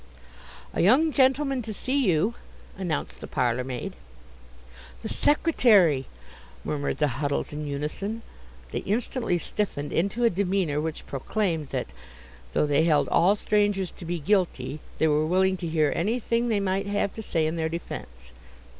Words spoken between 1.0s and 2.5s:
gentleman to see you,"